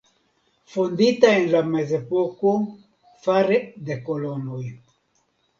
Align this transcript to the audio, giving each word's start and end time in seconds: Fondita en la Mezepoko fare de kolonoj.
Fondita 0.75 1.29
en 1.41 1.45
la 1.51 1.61
Mezepoko 1.75 2.55
fare 3.27 3.61
de 3.91 3.99
kolonoj. 4.09 4.65